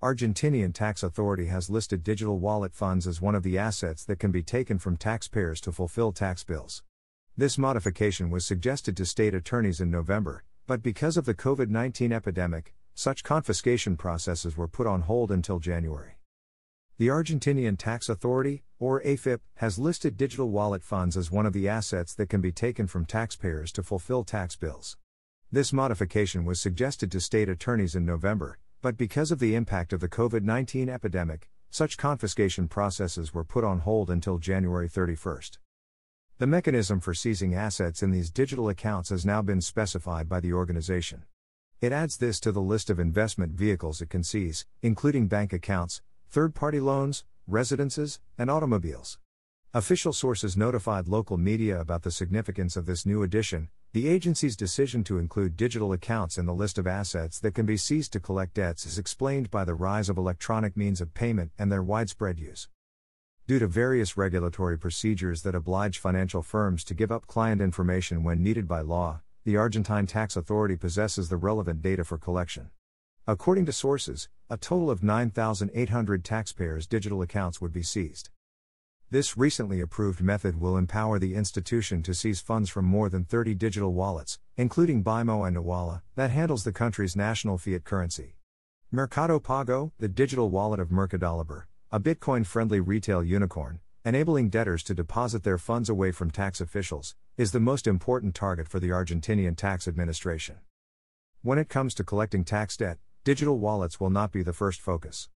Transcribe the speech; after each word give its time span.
Argentinian 0.00 0.72
tax 0.72 1.02
authority 1.02 1.46
has 1.46 1.68
listed 1.68 2.04
digital 2.04 2.38
wallet 2.38 2.72
funds 2.72 3.04
as 3.04 3.20
one 3.20 3.34
of 3.34 3.42
the 3.42 3.58
assets 3.58 4.04
that 4.04 4.20
can 4.20 4.30
be 4.30 4.44
taken 4.44 4.78
from 4.78 4.96
taxpayers 4.96 5.60
to 5.60 5.72
fulfill 5.72 6.12
tax 6.12 6.44
bills. 6.44 6.84
This 7.36 7.58
modification 7.58 8.30
was 8.30 8.46
suggested 8.46 8.96
to 8.96 9.04
state 9.04 9.34
attorneys 9.34 9.80
in 9.80 9.90
November, 9.90 10.44
but 10.68 10.84
because 10.84 11.16
of 11.16 11.24
the 11.24 11.34
COVID 11.34 11.68
19 11.68 12.12
epidemic, 12.12 12.74
such 12.94 13.24
confiscation 13.24 13.96
processes 13.96 14.56
were 14.56 14.68
put 14.68 14.86
on 14.86 15.00
hold 15.00 15.32
until 15.32 15.58
January. 15.58 16.20
The 16.98 17.08
Argentinian 17.08 17.76
Tax 17.76 18.08
Authority, 18.08 18.62
or 18.78 19.02
AFIP, 19.02 19.40
has 19.56 19.80
listed 19.80 20.16
digital 20.16 20.48
wallet 20.48 20.84
funds 20.84 21.16
as 21.16 21.32
one 21.32 21.44
of 21.44 21.52
the 21.52 21.68
assets 21.68 22.14
that 22.14 22.28
can 22.28 22.40
be 22.40 22.52
taken 22.52 22.86
from 22.86 23.04
taxpayers 23.04 23.72
to 23.72 23.82
fulfill 23.82 24.22
tax 24.22 24.54
bills. 24.54 24.96
This 25.50 25.72
modification 25.72 26.44
was 26.44 26.60
suggested 26.60 27.10
to 27.10 27.20
state 27.20 27.48
attorneys 27.48 27.96
in 27.96 28.06
November, 28.06 28.60
but 28.80 28.96
because 28.96 29.32
of 29.32 29.40
the 29.40 29.56
impact 29.56 29.92
of 29.92 30.00
the 30.00 30.08
COVID 30.08 30.42
19 30.42 30.88
epidemic, 30.88 31.50
such 31.68 31.96
confiscation 31.96 32.68
processes 32.68 33.34
were 33.34 33.44
put 33.44 33.64
on 33.64 33.80
hold 33.80 34.08
until 34.08 34.38
January 34.38 34.88
31. 34.88 35.40
The 36.38 36.46
mechanism 36.46 37.00
for 37.00 37.12
seizing 37.12 37.54
assets 37.54 38.02
in 38.02 38.12
these 38.12 38.30
digital 38.30 38.68
accounts 38.68 39.10
has 39.10 39.26
now 39.26 39.42
been 39.42 39.60
specified 39.60 40.28
by 40.28 40.38
the 40.38 40.52
organization. 40.52 41.24
It 41.80 41.90
adds 41.90 42.18
this 42.18 42.38
to 42.40 42.52
the 42.52 42.60
list 42.60 42.88
of 42.90 43.00
investment 43.00 43.52
vehicles 43.52 44.00
it 44.00 44.10
can 44.10 44.22
seize, 44.22 44.64
including 44.80 45.26
bank 45.26 45.52
accounts, 45.52 46.00
third 46.28 46.54
party 46.54 46.78
loans, 46.78 47.24
residences, 47.48 48.20
and 48.38 48.48
automobiles. 48.48 49.18
Official 49.74 50.12
sources 50.12 50.56
notified 50.56 51.08
local 51.08 51.36
media 51.36 51.80
about 51.80 52.02
the 52.02 52.10
significance 52.10 52.76
of 52.76 52.86
this 52.86 53.04
new 53.04 53.24
addition, 53.24 53.68
the 53.94 54.06
agency's 54.06 54.54
decision 54.54 55.02
to 55.02 55.16
include 55.16 55.56
digital 55.56 55.94
accounts 55.94 56.36
in 56.36 56.44
the 56.44 56.52
list 56.52 56.76
of 56.76 56.86
assets 56.86 57.40
that 57.40 57.54
can 57.54 57.64
be 57.64 57.78
seized 57.78 58.12
to 58.12 58.20
collect 58.20 58.52
debts 58.52 58.84
is 58.84 58.98
explained 58.98 59.50
by 59.50 59.64
the 59.64 59.74
rise 59.74 60.10
of 60.10 60.18
electronic 60.18 60.76
means 60.76 61.00
of 61.00 61.14
payment 61.14 61.50
and 61.58 61.72
their 61.72 61.82
widespread 61.82 62.38
use. 62.38 62.68
Due 63.46 63.58
to 63.58 63.66
various 63.66 64.14
regulatory 64.14 64.78
procedures 64.78 65.40
that 65.40 65.54
oblige 65.54 65.98
financial 65.98 66.42
firms 66.42 66.84
to 66.84 66.92
give 66.92 67.10
up 67.10 67.26
client 67.26 67.62
information 67.62 68.22
when 68.22 68.42
needed 68.42 68.68
by 68.68 68.82
law, 68.82 69.22
the 69.44 69.56
Argentine 69.56 70.06
Tax 70.06 70.36
Authority 70.36 70.76
possesses 70.76 71.30
the 71.30 71.38
relevant 71.38 71.80
data 71.80 72.04
for 72.04 72.18
collection. 72.18 72.68
According 73.26 73.64
to 73.66 73.72
sources, 73.72 74.28
a 74.50 74.58
total 74.58 74.90
of 74.90 75.02
9,800 75.02 76.22
taxpayers' 76.22 76.86
digital 76.86 77.22
accounts 77.22 77.62
would 77.62 77.72
be 77.72 77.82
seized. 77.82 78.28
This 79.10 79.38
recently 79.38 79.80
approved 79.80 80.20
method 80.20 80.60
will 80.60 80.76
empower 80.76 81.18
the 81.18 81.34
institution 81.34 82.02
to 82.02 82.12
seize 82.12 82.42
funds 82.42 82.68
from 82.68 82.84
more 82.84 83.08
than 83.08 83.24
30 83.24 83.54
digital 83.54 83.94
wallets, 83.94 84.38
including 84.58 85.02
BIMO 85.02 85.48
and 85.48 85.56
Ualá, 85.56 86.02
that 86.14 86.30
handles 86.30 86.62
the 86.62 86.74
country's 86.74 87.16
national 87.16 87.56
fiat 87.56 87.84
currency. 87.84 88.34
Mercado 88.92 89.38
Pago, 89.40 89.94
the 89.98 90.08
digital 90.08 90.50
wallet 90.50 90.78
of 90.78 90.90
Mercado 90.90 91.38
Libre, 91.38 91.66
a 91.90 91.98
Bitcoin 91.98 92.44
friendly 92.44 92.80
retail 92.80 93.24
unicorn, 93.24 93.80
enabling 94.04 94.50
debtors 94.50 94.82
to 94.82 94.92
deposit 94.92 95.42
their 95.42 95.56
funds 95.56 95.88
away 95.88 96.12
from 96.12 96.30
tax 96.30 96.60
officials, 96.60 97.16
is 97.38 97.52
the 97.52 97.60
most 97.60 97.86
important 97.86 98.34
target 98.34 98.68
for 98.68 98.78
the 98.78 98.90
Argentinian 98.90 99.56
tax 99.56 99.88
administration. 99.88 100.56
When 101.40 101.56
it 101.56 101.70
comes 101.70 101.94
to 101.94 102.04
collecting 102.04 102.44
tax 102.44 102.76
debt, 102.76 102.98
digital 103.24 103.58
wallets 103.58 103.98
will 103.98 104.10
not 104.10 104.32
be 104.32 104.42
the 104.42 104.52
first 104.52 104.82
focus. 104.82 105.30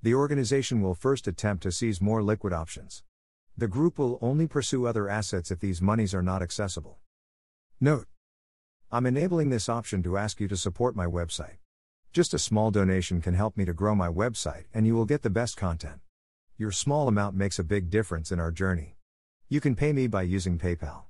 The 0.00 0.14
organization 0.14 0.80
will 0.80 0.94
first 0.94 1.28
attempt 1.28 1.62
to 1.64 1.72
seize 1.72 2.00
more 2.00 2.22
liquid 2.22 2.54
options. 2.54 3.02
The 3.58 3.66
group 3.66 3.98
will 3.98 4.20
only 4.22 4.46
pursue 4.46 4.86
other 4.86 5.08
assets 5.08 5.50
if 5.50 5.58
these 5.58 5.82
monies 5.82 6.14
are 6.14 6.22
not 6.22 6.42
accessible. 6.42 7.00
Note 7.80 8.06
I'm 8.92 9.04
enabling 9.04 9.50
this 9.50 9.68
option 9.68 10.00
to 10.04 10.16
ask 10.16 10.38
you 10.38 10.46
to 10.46 10.56
support 10.56 10.94
my 10.94 11.06
website. 11.06 11.56
Just 12.12 12.32
a 12.32 12.38
small 12.38 12.70
donation 12.70 13.20
can 13.20 13.34
help 13.34 13.56
me 13.56 13.64
to 13.64 13.72
grow 13.72 13.96
my 13.96 14.06
website 14.06 14.66
and 14.72 14.86
you 14.86 14.94
will 14.94 15.06
get 15.06 15.22
the 15.22 15.28
best 15.28 15.56
content. 15.56 15.98
Your 16.56 16.70
small 16.70 17.08
amount 17.08 17.34
makes 17.34 17.58
a 17.58 17.64
big 17.64 17.90
difference 17.90 18.30
in 18.30 18.38
our 18.38 18.52
journey. 18.52 18.96
You 19.48 19.60
can 19.60 19.74
pay 19.74 19.92
me 19.92 20.06
by 20.06 20.22
using 20.22 20.56
PayPal. 20.56 21.07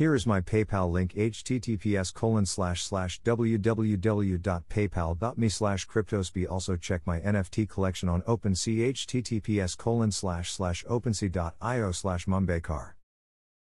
Here 0.00 0.14
is 0.14 0.26
my 0.26 0.40
PayPal 0.40 0.90
link 0.90 1.12
https 1.12 2.14
colon 2.14 2.46
slash 2.46 2.82
slash 2.82 3.20
www.paypal.me 3.20 5.48
slash 5.50 5.86
cryptosby 5.86 6.50
also 6.50 6.76
check 6.76 7.02
my 7.04 7.20
NFT 7.20 7.68
collection 7.68 8.08
on 8.08 8.22
OpenSea 8.22 8.94
https 8.94 9.76
colon 9.76 10.10
slash 10.10 10.52
slash 10.52 10.86
opensea.io 10.88 11.92
slash. 11.92 12.26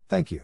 Thank 0.09 0.31
you. 0.31 0.41